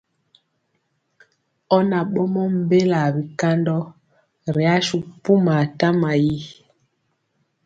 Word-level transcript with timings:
Ɔ 1.75 1.77
na 1.89 1.99
ɓɔmɔ 2.13 2.43
mbelaa 2.61 3.07
bikandɔ 3.15 3.77
ri 4.55 4.63
asu 4.75 4.97
pumaa 5.23 5.63
tama 5.79 6.09
yi. 6.23 6.37